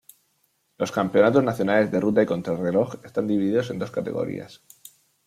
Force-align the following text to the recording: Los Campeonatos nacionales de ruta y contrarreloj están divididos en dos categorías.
Los 0.79 0.91
Campeonatos 0.91 1.43
nacionales 1.43 1.91
de 1.91 1.99
ruta 1.99 2.23
y 2.23 2.25
contrarreloj 2.25 3.05
están 3.05 3.27
divididos 3.27 3.69
en 3.69 3.77
dos 3.77 3.91
categorías. 3.91 4.59